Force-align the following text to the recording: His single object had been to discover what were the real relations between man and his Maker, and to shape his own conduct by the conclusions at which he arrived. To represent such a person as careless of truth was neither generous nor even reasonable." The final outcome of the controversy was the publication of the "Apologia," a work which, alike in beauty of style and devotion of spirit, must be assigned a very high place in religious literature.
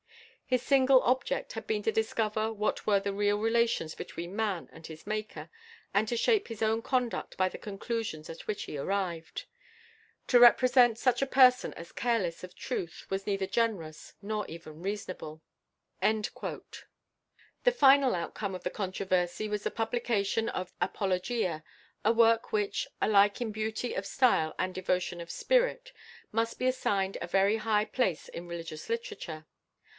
His 0.47 0.63
single 0.63 1.01
object 1.03 1.53
had 1.53 1.65
been 1.67 1.83
to 1.83 1.91
discover 1.93 2.51
what 2.51 2.85
were 2.85 2.99
the 2.99 3.13
real 3.13 3.37
relations 3.37 3.95
between 3.95 4.35
man 4.35 4.67
and 4.73 4.85
his 4.85 5.05
Maker, 5.07 5.49
and 5.93 6.07
to 6.09 6.17
shape 6.17 6.47
his 6.49 6.61
own 6.61 6.81
conduct 6.81 7.37
by 7.37 7.47
the 7.47 7.59
conclusions 7.59 8.29
at 8.29 8.47
which 8.47 8.63
he 8.63 8.77
arrived. 8.77 9.45
To 10.27 10.39
represent 10.39 10.97
such 10.97 11.21
a 11.21 11.27
person 11.27 11.71
as 11.75 11.93
careless 11.93 12.43
of 12.43 12.55
truth 12.55 13.05
was 13.09 13.27
neither 13.27 13.45
generous 13.47 14.15
nor 14.21 14.45
even 14.47 14.81
reasonable." 14.81 15.41
The 16.01 16.27
final 17.73 18.13
outcome 18.15 18.55
of 18.55 18.63
the 18.63 18.69
controversy 18.71 19.47
was 19.47 19.63
the 19.63 19.71
publication 19.71 20.49
of 20.49 20.69
the 20.79 20.85
"Apologia," 20.87 21.63
a 22.03 22.11
work 22.11 22.51
which, 22.51 22.87
alike 22.99 23.39
in 23.39 23.51
beauty 23.53 23.93
of 23.93 24.05
style 24.05 24.53
and 24.59 24.73
devotion 24.75 25.21
of 25.21 25.31
spirit, 25.31 25.93
must 26.31 26.59
be 26.59 26.67
assigned 26.67 27.17
a 27.21 27.27
very 27.27 27.57
high 27.57 27.85
place 27.85 28.27
in 28.27 28.47
religious 28.47 28.89
literature. 28.89 29.45